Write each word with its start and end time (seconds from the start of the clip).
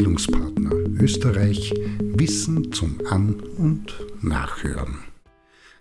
Bildungspartner 0.00 0.72
Österreich 0.98 1.74
Wissen 2.00 2.72
zum 2.72 2.96
An- 3.10 3.34
und 3.58 3.94
Nachhören. 4.22 5.00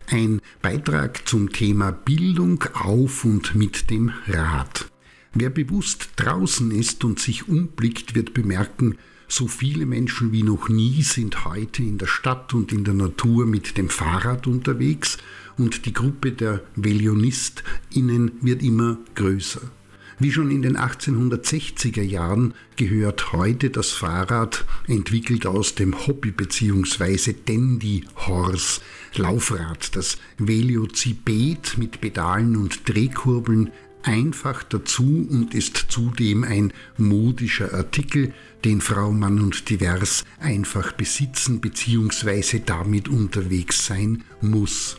Ein 0.08 0.42
Beitrag 0.62 1.26
zum 1.26 1.54
Thema 1.54 1.92
Bildung 1.94 2.62
auf 2.74 3.24
und 3.24 3.56
mit 3.56 3.90
dem 3.90 4.12
Rad. 4.28 4.92
Wer 5.34 5.50
bewusst 5.50 6.10
draußen 6.18 6.70
ist 6.72 7.06
und 7.06 7.20
sich 7.20 7.48
umblickt, 7.48 8.14
wird 8.14 8.34
bemerken, 8.34 8.98
so 9.30 9.48
viele 9.48 9.86
Menschen 9.86 10.34
wie 10.34 10.44
noch 10.44 10.68
nie 10.68 11.02
sind 11.02 11.46
heute 11.46 11.82
in 11.82 11.98
der 11.98 12.08
Stadt 12.08 12.54
und 12.54 12.74
in 12.74 12.84
der 12.84 12.96
Natur 12.96 13.46
mit 13.46 13.78
dem 13.78 13.88
Fahrrad 13.88 14.48
unterwegs 14.48 15.18
und 15.58 15.86
die 15.86 15.94
Gruppe 15.94 16.34
der 16.34 16.62
VelionistInnen 16.76 18.34
wird 18.42 18.64
immer 18.64 18.98
größer. 19.16 19.62
Wie 20.22 20.34
schon 20.34 20.52
in 20.52 20.62
den 20.62 20.76
1860er 20.76 22.02
Jahren 22.02 22.54
gehört 22.76 23.32
heute 23.32 23.70
das 23.70 23.92
Fahrrad, 23.92 24.66
entwickelt 24.86 25.46
aus 25.46 25.76
dem 25.76 26.08
Hobby- 26.08 26.32
bzw. 26.32 27.34
Dandy-Horse, 27.46 28.82
Laufrad, 29.16 29.96
das 29.96 30.18
Velociped 30.38 31.78
mit 31.78 32.02
Pedalen 32.02 32.58
und 32.58 32.90
Drehkurbeln, 32.90 33.72
einfach 34.04 34.64
dazu 34.64 35.26
und 35.30 35.54
ist 35.54 35.86
zudem 35.90 36.44
ein 36.44 36.74
modischer 36.98 37.74
Artikel, 37.74 38.34
den 38.66 38.82
Frau 38.82 39.14
Mann 39.14 39.40
und 39.40 39.70
Divers 39.70 40.26
einfach 40.40 40.92
besitzen 40.92 41.62
bzw. 41.62 42.62
damit 42.66 43.08
unterwegs 43.08 43.86
sein 43.86 44.26
muss. 44.42 44.98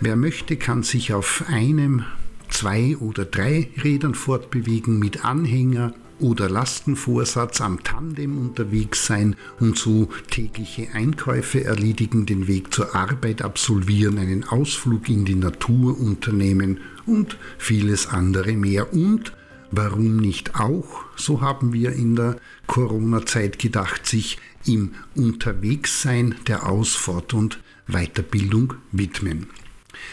Wer 0.00 0.16
möchte, 0.16 0.56
kann 0.56 0.82
sich 0.82 1.12
auf 1.12 1.44
einem, 1.48 2.04
zwei 2.54 2.96
oder 2.96 3.24
drei 3.24 3.68
Rädern 3.82 4.14
fortbewegen 4.14 4.98
mit 4.98 5.24
Anhänger 5.24 5.92
oder 6.20 6.48
Lastenvorsatz 6.48 7.60
am 7.60 7.82
Tandem 7.82 8.38
unterwegs 8.38 9.06
sein 9.06 9.34
und 9.58 9.76
so 9.76 10.08
tägliche 10.30 10.88
Einkäufe 10.94 11.64
erledigen, 11.64 12.26
den 12.26 12.46
Weg 12.46 12.72
zur 12.72 12.94
Arbeit 12.94 13.42
absolvieren, 13.42 14.18
einen 14.18 14.44
Ausflug 14.44 15.08
in 15.08 15.24
die 15.24 15.34
Natur 15.34 15.98
unternehmen 15.98 16.80
und 17.06 17.36
vieles 17.58 18.06
andere 18.06 18.52
mehr. 18.52 18.92
Und 18.92 19.32
warum 19.72 20.16
nicht 20.16 20.54
auch, 20.54 21.04
so 21.16 21.40
haben 21.40 21.72
wir 21.72 21.92
in 21.92 22.14
der 22.14 22.36
Corona-Zeit 22.68 23.58
gedacht, 23.58 24.06
sich 24.06 24.38
im 24.64 24.92
Unterwegssein 25.16 26.36
der 26.46 26.68
Ausfahrt 26.68 27.34
und 27.34 27.58
Weiterbildung 27.88 28.74
widmen. 28.92 29.48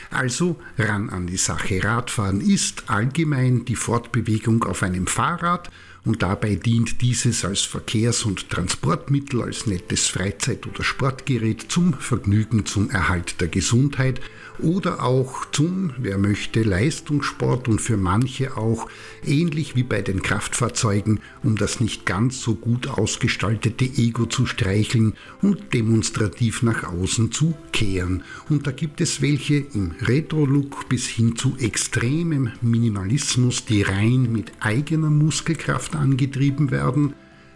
Also 0.09 0.59
ran 0.77 1.09
an 1.09 1.27
die 1.27 1.37
Sache. 1.37 1.83
Radfahren 1.83 2.41
ist 2.41 2.89
allgemein 2.89 3.65
die 3.65 3.75
Fortbewegung 3.75 4.63
auf 4.63 4.83
einem 4.83 5.07
Fahrrad 5.07 5.69
und 6.03 6.23
dabei 6.23 6.55
dient 6.55 7.01
dieses 7.01 7.45
als 7.45 7.61
Verkehrs- 7.61 8.25
und 8.25 8.49
Transportmittel, 8.49 9.43
als 9.43 9.67
nettes 9.67 10.07
Freizeit- 10.07 10.65
oder 10.65 10.83
Sportgerät 10.83 11.65
zum 11.69 11.93
Vergnügen, 11.93 12.65
zum 12.65 12.89
Erhalt 12.89 13.39
der 13.39 13.49
Gesundheit 13.49 14.19
oder 14.59 15.03
auch 15.03 15.45
zum, 15.51 15.93
wer 15.97 16.17
möchte, 16.17 16.63
Leistungssport 16.63 17.67
und 17.67 17.81
für 17.81 17.97
manche 17.97 18.57
auch 18.57 18.87
ähnlich 19.25 19.75
wie 19.75 19.83
bei 19.83 20.01
den 20.01 20.21
Kraftfahrzeugen, 20.21 21.19
um 21.43 21.55
das 21.55 21.79
nicht 21.79 22.05
ganz 22.05 22.41
so 22.41 22.55
gut 22.55 22.87
ausgestaltete 22.87 23.85
Ego 23.85 24.25
zu 24.25 24.45
streicheln 24.45 25.13
und 25.41 25.73
demonstrativ 25.73 26.63
nach 26.63 26.83
außen 26.83 27.31
zu 27.31 27.55
kehren. 27.71 28.23
Und 28.49 28.67
da 28.67 28.71
gibt 28.71 29.01
es 29.01 29.21
welche 29.21 29.55
im 29.55 29.93
Retro-Look 30.01 30.89
bis 30.89 31.07
hin 31.07 31.35
zu 31.35 31.55
extremem 31.59 32.51
Minimalismus, 32.61 33.65
die 33.65 33.81
rein 33.81 34.31
mit 34.31 34.51
eigener 34.59 35.09
Muskelkraft 35.09 35.90
angetrieben 35.95 36.71
werden 36.71 37.13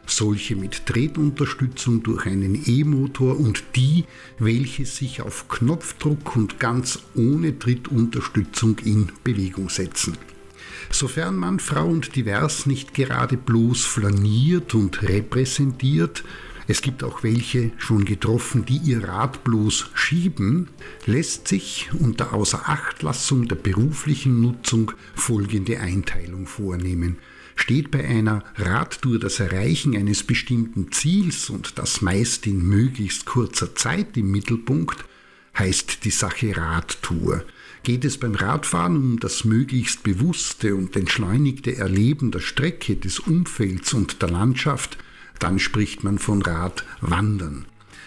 solche 0.08 0.56
mit 0.56 0.86
Tretunterstützung 0.86 2.04
durch 2.04 2.26
einen 2.26 2.62
E-Motor 2.66 3.40
und 3.40 3.64
die, 3.76 4.06
welche 4.40 4.86
sich 4.86 5.22
auf 5.22 5.48
Knopfdruck 5.48 6.36
und 6.36 6.60
ganz 6.60 7.00
ohne 7.16 7.58
Trittunterstützung 7.58 8.78
in 8.84 9.12
Bewegung 9.24 9.70
setzen. 9.70 10.18
Sofern 10.92 11.36
man 11.36 11.60
Frau 11.60 11.88
und 11.88 12.16
Divers 12.16 12.66
nicht 12.66 12.94
gerade 12.94 13.38
bloß 13.38 13.86
flaniert 13.86 14.76
und 14.76 15.02
repräsentiert, 15.02 16.24
es 16.68 16.82
gibt 16.82 17.04
auch 17.04 17.22
welche 17.22 17.72
schon 17.78 18.06
getroffen, 18.06 18.66
die 18.66 18.78
ihr 18.78 19.08
Rad 19.08 19.44
bloß 19.44 19.92
schieben, 19.94 20.70
lässt 21.06 21.48
sich 21.48 21.92
unter 21.94 22.34
Außerachtlassung 22.34 23.48
der 23.48 23.56
beruflichen 23.56 24.42
Nutzung 24.42 24.92
folgende 25.14 25.80
Einteilung 25.80 26.48
vornehmen 26.48 27.18
steht 27.56 27.92
bei 27.92 28.06
einer 28.06 28.44
Radtour 28.58 29.20
das 29.20 29.40
Erreichen 29.40 29.96
eines 29.96 30.24
bestimmten 30.24 30.92
Ziels 30.92 31.50
und 31.50 31.80
das 31.80 32.02
meist 32.02 32.46
in 32.48 32.68
möglichst 32.68 33.26
kurzer 33.26 33.74
Zeit 33.76 34.18
im 34.18 34.32
Mittelpunkt, 34.32 35.06
heißt 35.58 36.04
die 36.04 36.12
Sache 36.12 36.56
Radtour. 36.56 37.44
Geht 37.84 38.04
es 38.04 38.18
beim 38.18 38.36
Radfahren 38.36 38.98
um 38.98 39.20
das 39.20 39.46
möglichst 39.46 40.04
bewusste 40.04 40.76
und 40.76 40.96
entschleunigte 40.96 41.78
Erleben 41.78 42.32
der 42.32 42.40
Strecke, 42.40 42.96
des 42.96 43.20
Umfelds 43.20 43.94
und 43.94 44.22
der 44.22 44.30
Landschaft, 44.30 44.98
dann 45.40 45.60
spricht 45.60 46.04
man 46.04 46.18
von 46.18 46.42
Radwandern. 46.42 47.66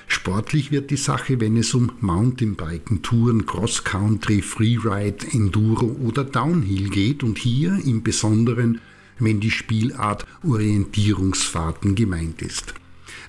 Sportlich 0.08 0.72
wird 0.72 0.90
die 0.90 0.96
Sache, 0.96 1.38
wenn 1.38 1.56
es 1.56 1.74
um 1.74 1.92
Mountainbiken, 2.00 3.02
Touren, 3.02 3.44
Cross-Country, 3.44 4.40
Freeride, 4.40 5.26
Enduro 5.32 5.96
oder 6.02 6.24
Downhill 6.24 6.88
geht 6.88 7.22
und 7.22 7.38
hier 7.38 7.78
im 7.84 8.02
Besonderen 8.02 8.80
wenn 9.18 9.40
die 9.40 9.50
Spielart 9.50 10.26
Orientierungsfahrten 10.42 11.94
gemeint 11.94 12.42
ist. 12.42 12.74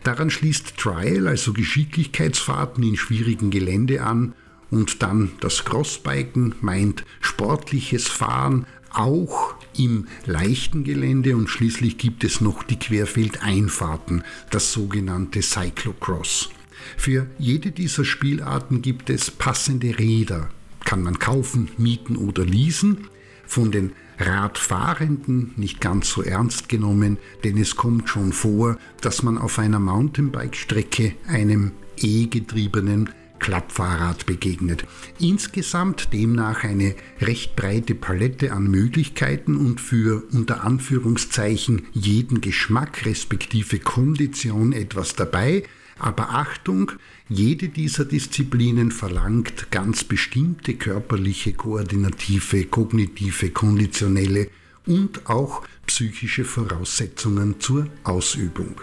Daran 0.03 0.29
schließt 0.29 0.77
Trial, 0.77 1.27
also 1.27 1.53
Geschicklichkeitsfahrten 1.53 2.83
in 2.83 2.95
schwierigen 2.95 3.49
Gelände 3.49 4.03
an, 4.03 4.33
und 4.71 5.01
dann 5.01 5.31
das 5.39 5.65
Crossbiken 5.65 6.53
meint 6.61 7.03
sportliches 7.21 8.07
Fahren 8.07 8.67
auch 8.91 9.55
im 9.77 10.07
leichten 10.25 10.83
Gelände 10.83 11.35
und 11.35 11.47
schließlich 11.49 11.97
gibt 11.97 12.23
es 12.23 12.41
noch 12.41 12.63
die 12.63 12.77
Querfeldeinfahrten, 12.77 14.23
das 14.51 14.71
sogenannte 14.71 15.41
Cyclocross. 15.41 16.49
Für 16.97 17.27
jede 17.37 17.71
dieser 17.71 18.05
Spielarten 18.05 18.81
gibt 18.81 19.09
es 19.09 19.31
passende 19.31 19.97
Räder, 19.99 20.49
kann 20.85 21.03
man 21.03 21.19
kaufen, 21.19 21.69
mieten 21.77 22.15
oder 22.15 22.45
leasen. 22.45 23.07
Von 23.49 23.71
den 23.71 23.93
Radfahrenden 24.19 25.53
nicht 25.55 25.81
ganz 25.81 26.11
so 26.11 26.21
ernst 26.21 26.69
genommen, 26.69 27.17
denn 27.43 27.57
es 27.57 27.75
kommt 27.75 28.07
schon 28.07 28.31
vor, 28.31 28.77
dass 29.01 29.23
man 29.23 29.39
auf 29.39 29.57
einer 29.57 29.79
Mountainbike-Strecke 29.79 31.15
einem 31.27 31.71
E-getriebenen 31.97 33.09
Klappfahrrad 33.39 34.27
begegnet. 34.27 34.85
Insgesamt 35.17 36.13
demnach 36.13 36.63
eine 36.63 36.93
recht 37.21 37.55
breite 37.55 37.95
Palette 37.95 38.53
an 38.53 38.69
Möglichkeiten 38.69 39.55
und 39.55 39.81
für 39.81 40.21
unter 40.31 40.63
Anführungszeichen 40.63 41.87
jeden 41.91 42.41
Geschmack 42.41 43.03
respektive 43.07 43.79
Kondition 43.79 44.73
etwas 44.73 45.15
dabei, 45.15 45.63
aber 45.99 46.29
Achtung, 46.31 46.93
jede 47.27 47.69
dieser 47.69 48.05
Disziplinen 48.05 48.91
verlangt 48.91 49.69
ganz 49.71 50.03
bestimmte 50.03 50.75
körperliche, 50.75 51.53
koordinative, 51.53 52.65
kognitive, 52.65 53.51
konditionelle 53.51 54.49
und 54.85 55.29
auch 55.29 55.63
psychische 55.85 56.45
Voraussetzungen 56.45 57.59
zur 57.59 57.87
Ausübung. 58.03 58.81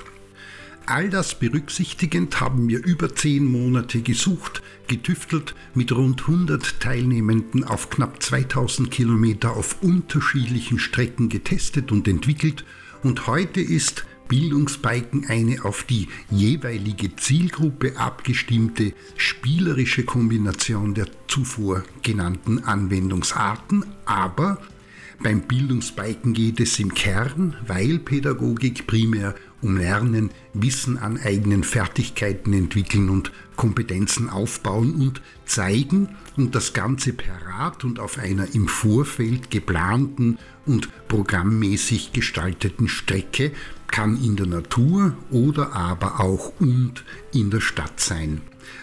All 0.88 1.10
das 1.10 1.36
berücksichtigend 1.40 2.40
haben 2.40 2.68
wir 2.68 2.84
über 2.84 3.12
zehn 3.12 3.44
Monate 3.44 4.02
gesucht, 4.02 4.62
getüftelt, 4.86 5.56
mit 5.74 5.90
rund 5.90 6.20
100 6.20 6.78
Teilnehmenden 6.78 7.64
auf 7.64 7.90
knapp 7.90 8.22
2000 8.22 8.88
Kilometer 8.92 9.56
auf 9.56 9.82
unterschiedlichen 9.82 10.78
Strecken 10.78 11.28
getestet 11.28 11.90
und 11.90 12.06
entwickelt 12.06 12.64
und 13.02 13.26
heute 13.26 13.60
ist 13.60 14.04
Bildungsbiken 14.28 15.26
eine 15.28 15.64
auf 15.64 15.84
die 15.84 16.08
jeweilige 16.30 17.14
Zielgruppe 17.16 17.96
abgestimmte 17.96 18.92
spielerische 19.16 20.04
Kombination 20.04 20.94
der 20.94 21.06
zuvor 21.28 21.84
genannten 22.02 22.64
Anwendungsarten, 22.64 23.84
aber 24.04 24.58
beim 25.22 25.42
Bildungsbiken 25.42 26.34
geht 26.34 26.60
es 26.60 26.78
im 26.78 26.92
Kern, 26.92 27.56
weil 27.66 27.98
Pädagogik 27.98 28.86
primär 28.86 29.34
um 29.62 29.78
Lernen, 29.78 30.30
Wissen 30.52 30.98
an 30.98 31.18
eigenen 31.18 31.64
Fertigkeiten 31.64 32.52
entwickeln 32.52 33.08
und 33.08 33.32
Kompetenzen 33.56 34.28
aufbauen 34.28 34.94
und 34.94 35.22
zeigen 35.46 36.10
und 36.36 36.54
das 36.54 36.74
Ganze 36.74 37.14
per 37.14 37.34
Rat 37.46 37.82
und 37.82 37.98
auf 37.98 38.18
einer 38.18 38.54
im 38.54 38.68
Vorfeld 38.68 39.50
geplanten 39.50 40.38
und 40.66 40.90
programmmäßig 41.08 42.12
gestalteten 42.12 42.88
Strecke 42.88 43.52
kann 43.96 44.22
in 44.22 44.36
der 44.36 44.44
Natur 44.44 45.16
oder 45.30 45.72
aber 45.72 46.20
auch 46.20 46.52
und 46.60 47.02
in 47.32 47.48
der 47.48 47.62
Stadt 47.62 47.98
sein. 47.98 48.42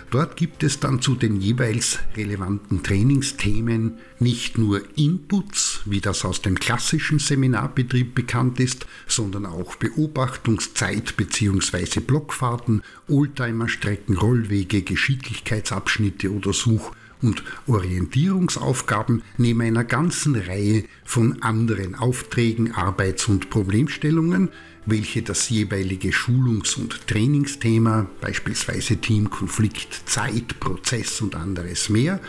Dort 0.09 0.37
gibt 0.37 0.63
es 0.63 0.79
dann 0.79 1.03
zu 1.03 1.13
den 1.13 1.39
jeweils 1.39 1.99
relevanten 2.17 2.81
Trainingsthemen 2.81 3.99
nicht 4.17 4.57
nur 4.57 4.81
Inputs, 4.97 5.81
wie 5.85 6.01
das 6.01 6.25
aus 6.25 6.41
dem 6.41 6.59
klassischen 6.59 7.19
Seminarbetrieb 7.19 8.15
bekannt 8.15 8.59
ist, 8.59 8.87
sondern 9.05 9.45
auch 9.45 9.75
Beobachtungszeit 9.75 11.15
bzw. 11.15 11.99
Blockfahrten, 11.99 12.81
Oldtimerstrecken, 13.07 14.17
Rollwege, 14.17 14.81
Geschicklichkeitsabschnitte 14.81 16.31
oder 16.31 16.53
Such- 16.53 16.91
und 17.23 17.43
Orientierungsaufgaben 17.67 19.23
neben 19.37 19.61
einer 19.61 19.83
ganzen 19.83 20.35
Reihe 20.35 20.83
von 21.03 21.41
anderen 21.41 21.95
Aufträgen, 21.95 22.73
Arbeits- 22.73 23.27
und 23.27 23.49
Problemstellungen, 23.49 24.49
welche 24.85 25.21
das 25.21 25.49
jeweilige 25.49 26.11
Schulungs- 26.11 26.77
und 26.77 27.07
Trainingsthema, 27.07 28.07
beispielsweise 28.21 28.97
Teamkonflikt, 28.97 30.03
Zeit, 30.05 30.59
Prozess 30.59 31.21
und 31.21 31.35
anderes 31.35 31.89
mehr, 31.89 32.19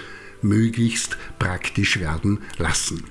möglichst 0.41 1.19
praktisch 1.39 1.99
werden 1.99 2.39
lassen. 2.59 3.03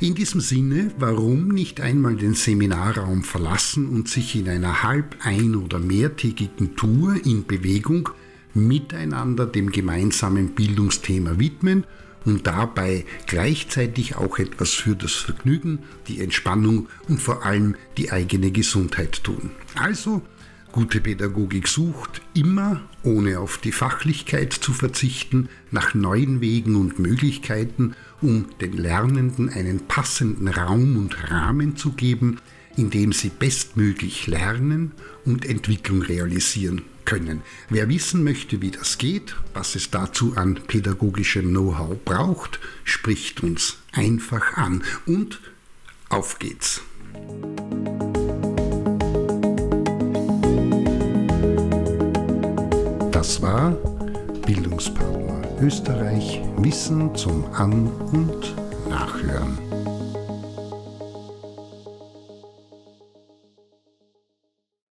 In 0.00 0.14
diesem 0.14 0.40
Sinne, 0.40 0.92
warum 0.98 1.48
nicht 1.48 1.80
einmal 1.80 2.14
den 2.14 2.34
Seminarraum 2.34 3.24
verlassen 3.24 3.88
und 3.88 4.08
sich 4.08 4.36
in 4.36 4.48
einer 4.48 4.84
halb 4.84 5.16
ein- 5.24 5.56
oder 5.56 5.80
mehrtägigen 5.80 6.76
Tour 6.76 7.16
in 7.24 7.44
Bewegung 7.46 8.08
miteinander 8.54 9.46
dem 9.46 9.70
gemeinsamen 9.70 10.54
Bildungsthema 10.54 11.38
widmen 11.38 11.84
und 12.24 12.46
dabei 12.46 13.04
gleichzeitig 13.26 14.16
auch 14.16 14.38
etwas 14.38 14.74
für 14.74 14.96
das 14.96 15.12
Vergnügen, 15.12 15.80
die 16.08 16.20
Entspannung 16.20 16.88
und 17.08 17.20
vor 17.20 17.44
allem 17.44 17.76
die 17.96 18.10
eigene 18.12 18.50
Gesundheit 18.50 19.24
tun. 19.24 19.50
Also, 19.74 20.22
gute 20.72 21.00
Pädagogik 21.00 21.68
sucht 21.68 22.20
immer, 22.34 22.82
ohne 23.02 23.40
auf 23.40 23.58
die 23.58 23.72
Fachlichkeit 23.72 24.52
zu 24.52 24.72
verzichten, 24.72 25.48
nach 25.70 25.94
neuen 25.94 26.40
Wegen 26.40 26.76
und 26.76 26.98
Möglichkeiten, 26.98 27.94
um 28.20 28.46
den 28.60 28.74
Lernenden 28.74 29.48
einen 29.48 29.86
passenden 29.86 30.48
Raum 30.48 30.96
und 30.96 31.30
Rahmen 31.30 31.76
zu 31.76 31.92
geben, 31.92 32.40
in 32.78 32.90
dem 32.90 33.12
sie 33.12 33.28
bestmöglich 33.28 34.28
lernen 34.28 34.92
und 35.24 35.44
Entwicklung 35.44 36.00
realisieren 36.00 36.82
können. 37.04 37.42
Wer 37.68 37.88
wissen 37.88 38.22
möchte, 38.22 38.62
wie 38.62 38.70
das 38.70 38.98
geht, 38.98 39.34
was 39.52 39.74
es 39.74 39.90
dazu 39.90 40.34
an 40.36 40.60
pädagogischem 40.66 41.48
Know-how 41.48 41.96
braucht, 42.04 42.60
spricht 42.84 43.42
uns 43.42 43.78
einfach 43.92 44.56
an. 44.56 44.84
Und 45.06 45.40
auf 46.08 46.38
geht's. 46.38 46.82
Das 53.10 53.42
war 53.42 53.72
Bildungspartner 54.46 55.42
Österreich 55.60 56.40
Wissen 56.58 57.14
zum 57.16 57.44
An- 57.52 57.88
und 58.12 58.54
Nachhören. 58.88 59.67